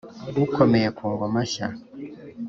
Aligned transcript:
ukomeye 0.45 0.87
ku 0.97 1.03
ngoma 1.11 1.39
nshya. 1.45 1.67